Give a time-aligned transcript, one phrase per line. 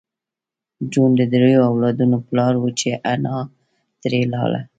[0.91, 3.37] جون د دریو اولادونو پلار و چې حنا
[4.01, 4.61] ترې لاړه